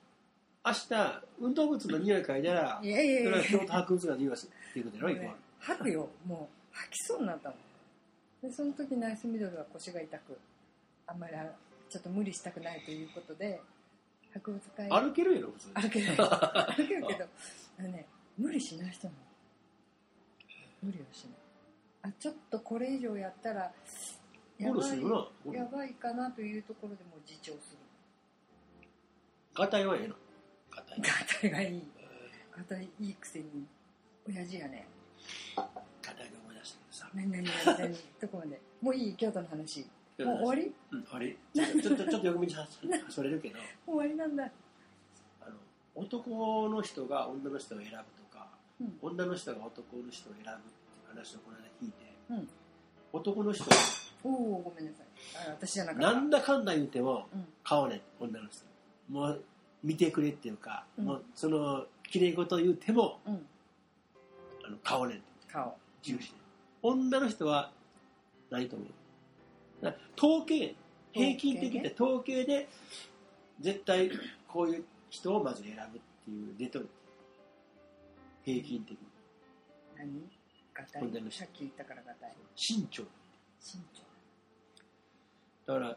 [0.62, 3.30] 明日運動靴の匂い嗅いだらいやいやいや。
[3.30, 6.08] それは京都博物館の匂いするっていうことやろ吐くよ。
[6.26, 7.58] もう吐きそうになったもん。
[8.42, 10.38] でその時ナイスミドルは腰が痛く
[11.06, 11.46] あんまりあ
[11.88, 13.60] ちょっと無理したくないということで
[14.32, 15.74] 博物館歩けるやろ普通に。
[15.74, 16.06] 歩ける。
[16.16, 17.26] 歩けるけど
[17.78, 18.06] あのね
[18.36, 19.18] 無理しない人なの
[20.82, 21.32] 無理はしない。
[22.02, 23.72] あちょっとこれ以上やったら
[24.58, 25.02] やゴばい
[25.54, 27.79] やばいかなというところでもう自重する
[29.54, 30.14] ガタイはええの？
[30.70, 31.00] ガタイ。
[31.00, 31.08] ガ
[31.40, 31.82] タイがいい。
[32.56, 33.44] ガタイいいくせに
[34.28, 34.86] 親父やね。
[35.56, 35.62] ガ
[36.12, 37.08] タイで思い出したけどさ。
[37.14, 39.80] 何何何何どこまでもういい京都の話。
[40.18, 40.72] もう終わり？
[40.92, 41.36] うん終わり。
[41.82, 42.68] ちょっとちょっと横道は
[43.08, 44.44] それるけど終わりなんだ
[45.40, 45.56] あの
[45.94, 48.46] 男の人が女の人を選ぶとか
[48.80, 51.96] うん女の人が男の人を選ぶっていう話をこの間聞いて、
[52.30, 52.48] うん
[53.12, 53.64] 男の人
[54.22, 54.32] おお
[54.62, 55.06] ごめんなさい
[55.48, 58.62] あ私じゃなかったなんだかんだ言ってもうん買わねん女の人
[59.10, 59.42] もう
[59.82, 61.04] 見てくれっていうか、うん。
[61.04, 63.46] もうその綺麗事言うてもうん。
[64.64, 65.76] あの買わねん顔。
[66.02, 66.30] 重視。
[66.30, 66.34] で
[66.82, 67.72] 女の人は
[68.50, 68.88] 何と思う。
[70.16, 70.74] 統計
[71.12, 72.68] 平均的って統計で
[73.60, 74.10] 絶対
[74.46, 76.88] こういう人をまず選ぶっていう出とる。
[78.44, 78.98] 平均的に。
[79.98, 80.22] 何？
[80.72, 81.02] ガタイ？
[81.02, 81.40] 女の人。
[81.40, 82.32] さっき言ったからガタイ。
[82.56, 85.96] 身長身長だから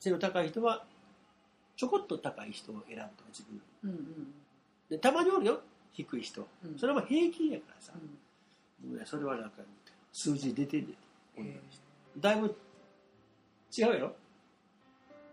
[0.00, 0.84] 背の高い人は
[1.78, 4.34] ちょこっと高い人を選ぶとか自分うんうん。
[4.90, 5.60] でたまにおるよ
[5.92, 6.46] 低い人。
[6.64, 6.76] うん。
[6.78, 7.92] それは平均やからさ。
[8.84, 9.06] う、ん。
[9.06, 9.62] それはなんか
[10.12, 10.86] 数字出てんね
[11.38, 11.80] んうん女の人。
[12.18, 12.46] だいぶ
[13.76, 14.16] 違うやろ、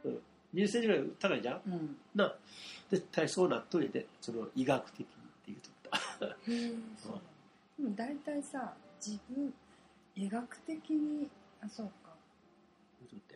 [0.03, 0.19] うん、
[0.53, 1.61] 20センチぐらい高いじゃん？
[1.65, 1.97] うん。
[2.13, 2.35] な。
[2.91, 5.13] 絶対そうなっといてその医学的にって
[5.47, 7.11] 言うとったへえそう。
[7.13, 7.17] な
[7.89, 9.51] のでも大体さ自分
[10.15, 11.27] 医学的に
[11.61, 12.13] あそうか。
[13.11, 13.35] 言うと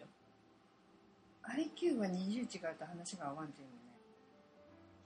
[1.54, 3.80] ったよ IQ が20違うと話が合わんっていうのね。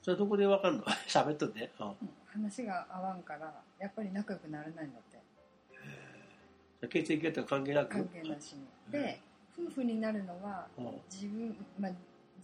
[0.01, 0.83] それどこでわかんの？
[1.07, 1.87] 喋っとって、うん。
[1.87, 1.95] うん。
[2.25, 6.87] 話が合わんからやっぱり仲良くなれないんだって。
[6.87, 7.89] 血液型は関係なく？
[7.91, 8.65] 関係なしに。
[8.91, 9.21] で
[9.57, 11.01] 夫婦になるのはうん。
[11.09, 11.91] 自分、まあ、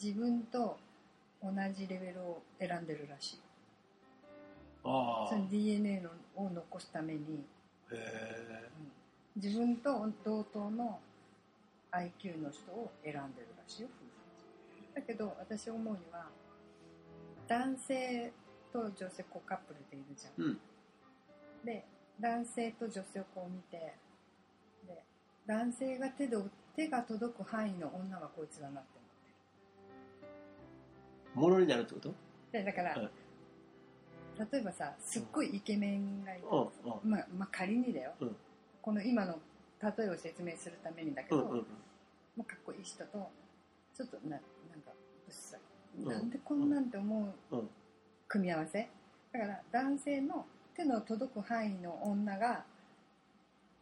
[0.01, 0.77] 自分と
[1.41, 3.39] 同じレベルを選んでるらしい。
[4.83, 7.43] ああその DNA のを残すために、
[7.91, 8.69] へえ
[9.35, 9.41] うん。
[9.41, 11.01] 自分と同等の
[11.91, 14.05] IQ の人を選んでるらしいよ夫
[14.91, 14.95] 婦。
[14.95, 16.27] だけど私思うには
[17.47, 18.31] 男性
[18.71, 20.59] と女性こうカップルでいるじゃん、うん。
[21.65, 21.85] で
[22.19, 23.93] 男性と女性をこう見て
[24.87, 25.03] で
[25.47, 26.37] 男性が手で
[26.75, 29.09] 手が届く範囲の女はこいつだなって思っ
[31.43, 31.49] てる。
[31.49, 32.13] ものになるってこと？
[32.51, 33.09] でだから、はい
[34.51, 36.59] 例えばさすっごいイケメンがいて、うん。
[36.59, 37.11] うん。
[37.11, 38.35] まあ、まあ仮にだよ、うん。
[38.81, 39.37] この今の
[39.81, 41.65] 例えを説明するためにだけど、うんうんうん。
[42.37, 43.29] まあ、かっこいい人と
[43.95, 44.45] ちょっとななんか
[45.25, 45.57] ぶっさ
[45.97, 47.69] なんでこんなんて思ううん。
[48.27, 48.87] 組み合わせ？
[49.33, 52.63] だから男性の手の届く範囲の女が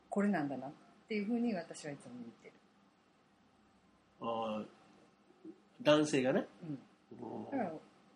[0.09, 0.71] これなんだなっ
[1.07, 2.53] ていうふうに私はいつも見てる、
[4.21, 4.65] あー
[5.83, 6.45] 男性がね？
[6.63, 6.79] うん、
[7.19, 7.45] うん。
[7.51, 7.71] だから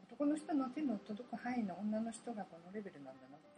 [0.09, 3.50] 男の人の手の届く範囲の女の人がこのレベルなんだなって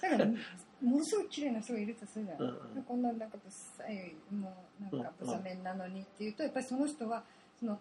[0.00, 2.74] だからものすごい綺麗な人がいるとするじゃん、うんうん。
[2.74, 7.22] でこんななんかぶっさいもうなんかブサメンなのにっていうとやっぱりその人は
[7.58, 7.78] その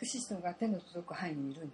[0.00, 1.70] 美しい人が手の届く範囲にいるん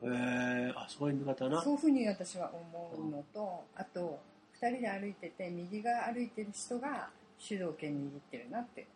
[0.00, 0.14] だよ。
[0.14, 1.62] へえあそういう見方な。
[1.62, 4.20] そういうふうに私は思うのと、あと
[4.60, 8.86] 2人で歩いてて右側歩いてる人が主導権握ってるなって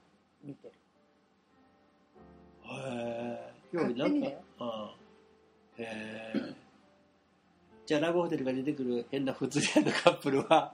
[0.44, 0.74] 見てる。
[2.64, 4.38] へえ勝手にだよ。
[4.58, 4.96] ああ。
[5.78, 6.65] へえ
[7.86, 10.72] じゃあラブホテルが出てくる変な不釣り合いのカップルは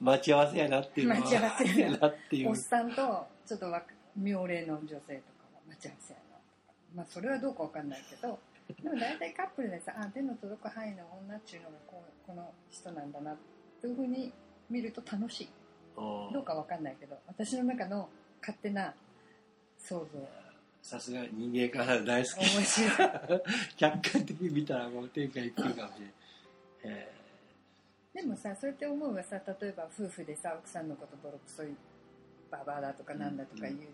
[0.00, 2.08] 待ち合わせやなっていうのは待ち合わせやな。
[2.08, 2.50] っていう。
[2.50, 3.82] おっさんとちょっとわ
[4.16, 6.74] 妙齢の女性とかは待ち合わせやなとか。
[6.94, 8.38] まあそれはどうかわかんないけど
[8.82, 13.36] でも大体カップルでさあ手の届く範囲の女っていうのがこうこの人なんだな
[13.80, 14.32] というふうに
[14.70, 15.48] 見ると楽しい。
[15.96, 18.08] うんどうかわかんないけど私の中の
[18.40, 18.94] 勝手な
[19.76, 20.28] 想像。
[20.80, 22.36] さすが人間から大好き。
[22.38, 23.42] 面白い。
[23.76, 26.12] 客観的に見たらもう天下一品かもしれない
[26.84, 27.12] へ
[28.14, 31.76] でもさそうやって思うはさ例えば夫婦でさ奥さんのことボロクソい
[32.50, 33.86] ババアだとかなんだとか言うて、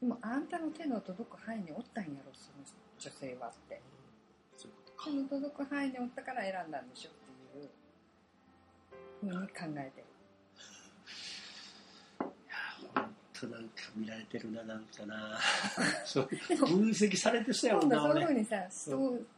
[0.00, 2.64] でもあんたの手の届く範囲におったんやろその
[2.98, 3.74] 女性はって。
[3.74, 3.80] え
[4.56, 5.10] そういうことか。
[5.10, 7.70] 手の届く範囲におったから選んだんでしょっていう。
[9.20, 10.06] ふうに考えてる。
[12.94, 15.38] 本当なんか見られてるななんかな。
[16.06, 19.37] そう分析されてそうやもんな今度はそういうふう俺にさ人をじゃあ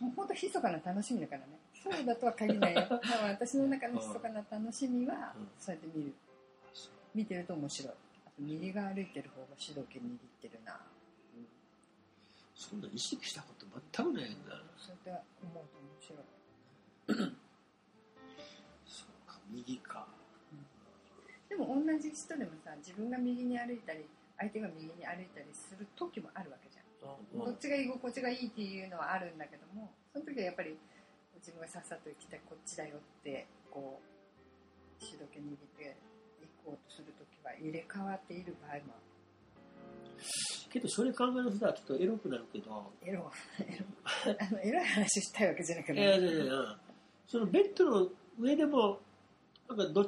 [0.00, 1.58] もう本当密かな楽しみだからね。
[1.74, 2.86] そうだとは限らないよ。
[3.28, 5.48] 私の中の密かな楽しみはうん。
[5.58, 6.14] そうやって見る。
[7.14, 7.92] 見てると面白い。
[8.26, 10.80] あと右側歩いてる方が主導権握ってるな、
[11.36, 11.48] うん。
[12.54, 17.38] そんな意識したこと全くないよなそうやって思うと面白い。
[18.86, 20.06] そうか右か。
[21.48, 24.04] でも同じ人でもさ自分が右に歩いたり
[24.36, 27.44] 相手が右に歩いたりする時もあるわけじゃんうん。
[27.44, 30.76] どっちが居心地がいいっていうのはあるんだけどもその時はやっぱり
[31.36, 35.96] 自分がさっさと行きたいこっちだよってこう主導権握って
[36.64, 38.94] 行こうとする時は入れ替わっている場合も
[40.70, 42.92] けどそれ考える人はきっとエロくなるけど。
[43.02, 43.30] エロ
[43.60, 44.36] エロ。
[44.38, 46.52] あのエロい話したいわけじゃなくて、いやいやいや
[47.26, 48.08] そのベッドの
[48.38, 48.98] 上でも
[49.68, 50.04] なんかど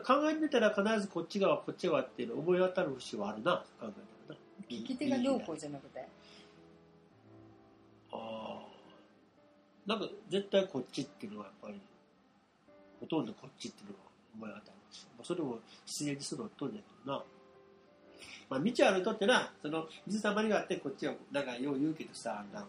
[0.00, 3.92] 考えてみたら必ずこっち側こっち側っていうの思い当たる節はあるな考え
[4.28, 4.36] たらな。
[4.68, 6.04] 聞き手がどうこうじゃなくて
[8.12, 8.72] ああ
[9.86, 11.80] なんか絶対こっちっていうのはやっぱり
[13.00, 13.98] ほとんどこっちっていうのが
[14.36, 17.24] 思い当たるし、まあ、それも自然にするほとんどやけどな。
[18.48, 22.68] まあ道歩いとってなその水たまりがあってこっちはなんかよう言うけどさなんか。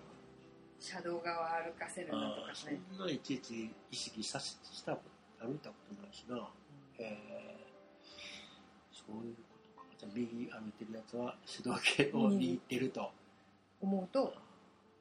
[0.80, 5.02] 車道側歩かせるなとかああねそんないちいち意識さししたこ
[5.40, 6.38] と歩いたことないしな。
[6.98, 7.56] へえ
[8.92, 9.88] そういうことか。
[9.98, 13.12] じゃあ右歩いてるやつは主導権を握ってると、
[13.82, 14.34] 思うと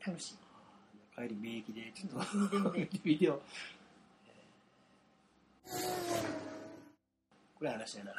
[0.06, 0.36] 楽しい。
[1.14, 3.42] 帰り免疫でちょっと 見てみて見てみてよ
[7.58, 8.12] これ話やな。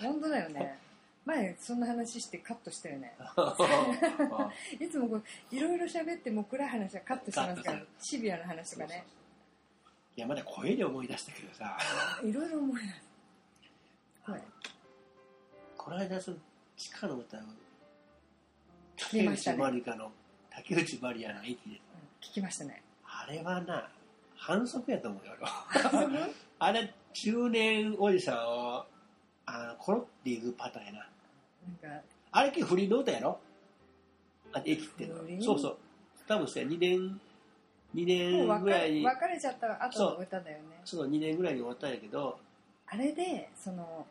[0.00, 0.78] 本当だよね。
[1.24, 3.14] 前そんな話してカットしたよね。
[3.18, 3.56] あ
[4.80, 9.04] いつもこういろいろ喋ってもう暗い話はカットしてますからシビアな話とかね。
[10.16, 11.78] いやまだ声で思い出したけどさ。
[12.24, 13.02] いろいろ思い出す。
[14.30, 14.42] はい。
[15.76, 16.36] この間その
[16.76, 17.46] 地下の歌を見
[18.96, 20.10] 竹内まりかの
[20.62, 21.70] 竹内まりやの駅でう。
[21.70, 21.76] ん
[22.20, 22.82] 聞きましたね。
[23.04, 23.88] あれはな
[24.36, 25.32] 反則やと思うよ
[26.58, 28.84] あれ中年おじさんを
[29.46, 30.98] あコロっていくパターンやな。
[31.82, 33.38] なんかあれ結構不倫の歌やろ？
[34.52, 35.14] あ駅っての。
[35.42, 35.76] そうそう。
[36.26, 37.20] 多分さ2年
[37.94, 39.00] 2もう別年ぐらいに。
[39.00, 40.64] れ別れちゃった後の歌だよね。
[40.84, 42.38] そう2年ぐらいに終わったんやけど。
[42.86, 44.06] あれでその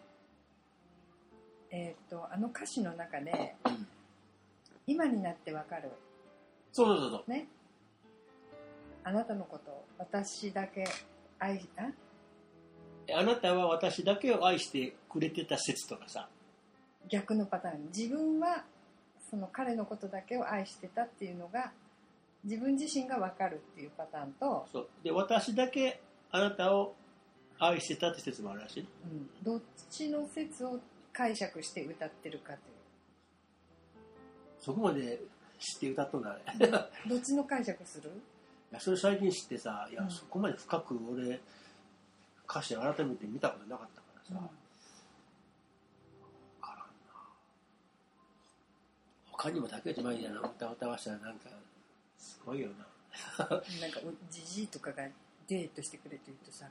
[1.71, 3.87] えっ、とあの歌詞の中でうん。
[4.87, 5.91] 今になってわかる
[6.71, 7.47] そうそうそうね。
[9.03, 10.85] あなたのことを私だけ
[11.39, 11.91] 愛あ？
[13.17, 16.29] あなたは私だけを愛してくれてた説とかさ。
[17.09, 17.87] 逆のパターン。
[17.95, 18.63] 自分は
[19.29, 21.71] その彼のことだけを愛してたっていうのが
[22.43, 24.87] 自分自身が分かるっていうパターンと、そう。
[25.03, 25.99] で私だけ
[26.31, 26.93] あなたを
[27.57, 28.83] 愛してたって説もあるらしい。
[28.83, 30.79] ねうん、どっちの説を
[31.11, 32.57] 解釈して歌ってるかとい
[34.59, 35.19] そこまで
[35.59, 36.41] 知って歌っとんだね。
[37.05, 38.09] うどっちの解釈する？
[38.09, 38.13] い
[38.75, 40.09] やそれ最近知ってさいや、うん。
[40.09, 41.39] そこまで深く俺
[42.49, 44.49] 歌詞改めて見たことなかったからさ、わ
[46.61, 46.85] からんな。
[49.31, 51.49] 他にも竹内まりやな歌を歌わしたらなんか
[52.17, 52.85] すごいよな。
[53.49, 55.03] なんかうじじいとかが
[55.47, 56.69] デートしてくれと言うとさ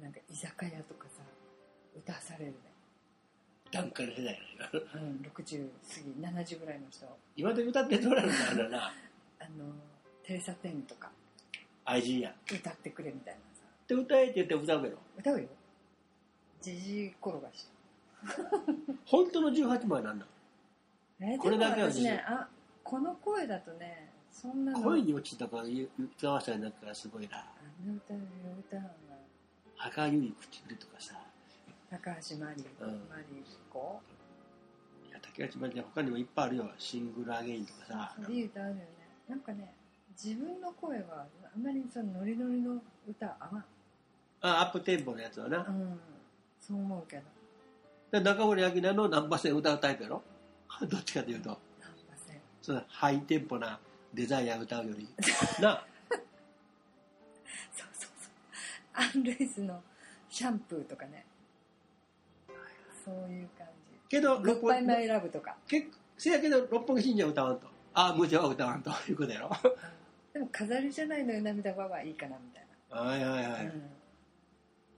[0.00, 1.22] なんか居酒屋とかさ
[1.96, 2.69] 歌わされるね、
[3.70, 5.04] 段階の世代やなう。
[5.04, 5.68] ん、60
[6.32, 7.06] 過ぎ70ぐらいの人。
[7.36, 8.78] 今で歌ってどうなるんだろうな。
[9.40, 9.72] あの
[10.22, 11.10] テレサ・テンとか。
[11.84, 13.64] 愛人やっ歌ってくれみたいなさ。
[13.86, 15.48] て歌えって言って歌うけど歌うよ。
[16.60, 17.66] じじい転がし
[19.06, 20.26] 本当の18枚なんだ
[21.20, 22.46] えこれだけは私ねあ
[22.84, 24.82] この声だとねそんなの。
[24.82, 27.38] 恋に落ちたから歌わせたりなんかすごいな。
[27.38, 27.46] あ
[27.84, 28.20] の歌の。
[28.58, 28.82] 歌は
[29.76, 31.29] 儚い唇とかさ
[31.90, 32.88] 高橋真理、うん。
[33.10, 34.00] マリコ。
[35.08, 36.70] いや竹内まりや他にもいっぱいあるよ。
[36.78, 38.16] シングルアゲインとかさ。
[38.28, 38.86] いい歌あるよね。
[39.28, 39.74] なんかね
[40.22, 43.64] 自分の声はあんまりそのノリノリの歌合わん。
[44.42, 45.98] あアップテンポのやつはな、うん。
[46.60, 47.22] そう思うけど。
[48.12, 50.22] で中森明菜のナンバーセン歌うタイプやろ？
[50.88, 51.48] どっちかというと。
[51.48, 51.58] ナン
[52.08, 53.80] パせんそのハイテンポな
[54.14, 55.08] デザイア歌うより。
[55.60, 55.84] な。
[57.72, 59.16] そうそうそう。
[59.16, 59.82] アン・ルイスの
[60.28, 61.26] シャンプーとかね
[63.10, 63.66] そういう感
[64.08, 65.56] けどじグッバイ・マイ・六ラブとか。
[65.70, 67.66] 本木せやけど六本木信者は歌わんと。
[67.94, 68.90] ああ無情は歌わんと。
[69.08, 69.50] いうことやろ。
[70.32, 73.82] でも飾りじゃないのよ涙ははいいかなみたいはいはいはい、な、うん。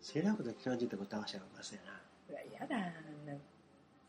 [0.01, 2.01] せやなこと聞かんじゃったこと合わせやますやな。
[2.31, 3.35] うわ嫌だあんな。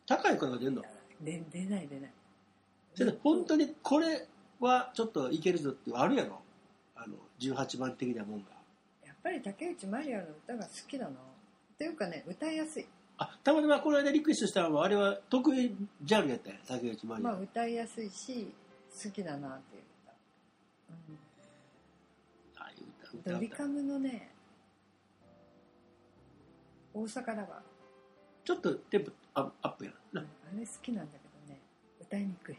[0.05, 0.81] 高い声が出るの？
[1.21, 2.11] で出ない出ない。
[2.95, 4.27] それで本当にこれ
[4.59, 6.39] はちょっといけるぞっていうあるやろ？
[6.95, 8.47] あの18番的なもんが。
[9.05, 11.13] やっぱり竹内まりやの歌が好きだなっ
[11.77, 12.85] ていうかね歌いやすい
[13.17, 18.51] あたまたまこの間リクエストしたのはあれは得意ジャンルやったよ竹内まりや、まあ歌いやすいし
[19.03, 20.11] 好きだなっていう歌、
[22.63, 23.31] ああいううん、歌歌歌。
[23.33, 24.29] ドリカムのね
[26.93, 27.61] 大阪だわ、
[28.43, 30.25] ちょっとテンポアップアップやうん、なあ
[30.59, 31.59] れ好きなんだけどね。
[31.99, 32.57] 歌いにくい。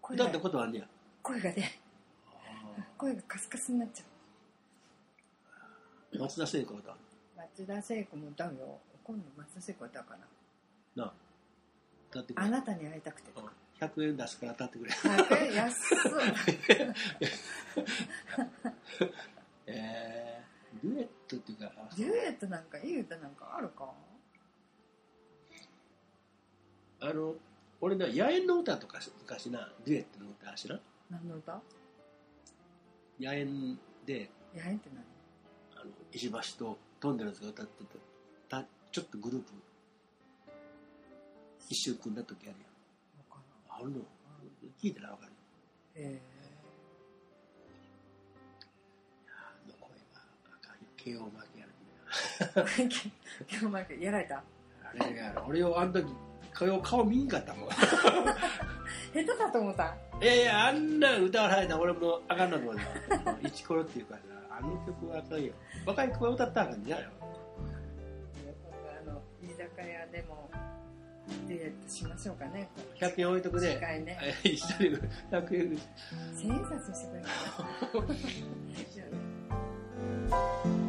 [0.00, 0.84] 声が歌ったことはあんねや。
[1.22, 1.80] 声がね
[2.98, 4.04] 声がカスカスになっちゃ
[6.12, 6.18] う。
[6.18, 6.92] 松田聖子歌。
[6.92, 6.96] う
[7.36, 10.26] 松田聖子も歌うよ今度松田聖子歌うかな？
[11.04, 11.14] なあ
[12.10, 12.46] 歌ってくれ。
[12.46, 13.52] あなたに会いたくてとか。
[13.80, 13.86] うん。
[13.86, 14.90] 100円出すから歌ってくれ。
[14.92, 15.96] 高い安い
[19.66, 23.92] えー、デュエットっていうかあデュエットなんかいい歌なんかあるか？
[27.00, 27.34] あの
[27.80, 30.80] 俺な野猿の歌とか昔なデュエットの歌知らん？
[31.10, 31.60] 何の歌？
[33.20, 35.04] 野猿でやえって何？
[35.80, 37.84] あの石橋とトンネルズが歌って
[38.48, 39.48] たたちょっとグループ
[41.68, 43.82] 一周組んだ時あるやん。
[43.82, 43.96] あるの？
[44.80, 45.26] 聞いたら分か
[45.96, 46.02] る。
[46.04, 46.22] よらんへ
[49.26, 49.96] あの声は
[50.46, 51.72] あかんよ慶応負けやる
[52.78, 52.88] え
[53.50, 54.36] 今日前やられた？
[54.36, 55.44] あれやろ。
[55.48, 56.06] 俺をあの時
[56.52, 57.70] 顔顔見んかったもん。
[57.74, 57.84] 下
[59.14, 59.96] 手だと思った。
[60.22, 62.80] いやいやあんなん歌わされたら俺もあかんなと思うよ。
[63.42, 64.20] イチコロっていうかさ
[64.56, 65.52] あの曲はあかんよ。
[65.84, 67.23] 若い子が歌ったらあかんじゃん
[70.14, 70.48] でも
[71.48, 72.68] デュエットしましょうかね。
[73.00, 73.72] 100円置いとくで。
[73.74, 74.16] 次回ね。
[74.44, 75.78] 一100円ぐい。
[76.36, 77.16] 千円札にしてく
[80.36, 80.74] れ。